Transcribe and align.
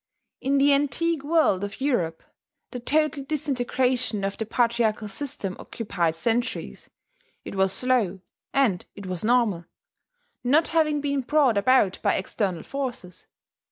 In 0.41 0.57
the 0.57 0.73
antique 0.73 1.21
world 1.23 1.63
of 1.63 1.79
Europe, 1.79 2.23
the 2.71 2.79
total 2.79 3.23
disintegration 3.23 4.23
of 4.23 4.35
the 4.35 4.47
patriarchal 4.47 5.07
system 5.07 5.55
occupied 5.59 6.15
centuries: 6.15 6.89
it 7.45 7.53
was 7.53 7.71
slow, 7.71 8.19
and 8.51 8.83
it 8.95 9.05
was 9.05 9.23
normal 9.23 9.65
not 10.43 10.69
having 10.69 11.01
been 11.01 11.21
brought 11.21 11.55
about 11.55 11.99
by 12.01 12.15
external 12.15 12.63
forces. 12.63 13.27